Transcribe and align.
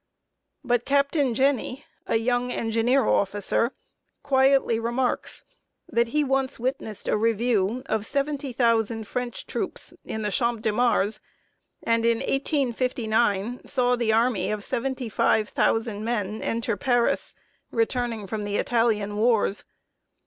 But 0.63 0.83
Captain 0.83 1.35
Jenny, 1.35 1.85
a 2.07 2.15
young 2.15 2.51
engineer 2.51 3.05
officer, 3.05 3.71
quietly 4.23 4.79
remarks, 4.79 5.43
that 5.87 6.07
he 6.07 6.23
once 6.23 6.57
witnessed 6.59 7.07
a 7.07 7.15
review 7.15 7.83
of 7.85 8.07
seventy 8.07 8.51
thousand 8.51 9.05
French 9.07 9.45
troops 9.45 9.93
in 10.03 10.23
the 10.23 10.31
Champ 10.31 10.63
de 10.63 10.71
Mars, 10.71 11.19
and 11.83 12.03
in 12.03 12.17
1859 12.17 13.63
saw 13.63 13.95
the 13.95 14.11
army 14.11 14.49
of 14.49 14.63
seventy 14.63 15.07
five 15.07 15.49
thousand 15.49 16.03
men 16.03 16.41
enter 16.41 16.75
Paris, 16.75 17.35
returning 17.69 18.25
from 18.25 18.43
the 18.43 18.57
Italian 18.57 19.17
wars. 19.17 19.65